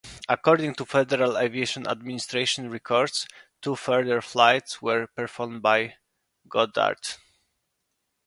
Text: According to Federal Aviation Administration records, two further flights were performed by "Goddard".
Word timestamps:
According 0.27 0.73
to 0.77 0.85
Federal 0.85 1.37
Aviation 1.37 1.85
Administration 1.85 2.71
records, 2.71 3.27
two 3.61 3.75
further 3.75 4.19
flights 4.19 4.81
were 4.81 5.05
performed 5.05 5.61
by 5.61 5.97
"Goddard". 6.49 6.97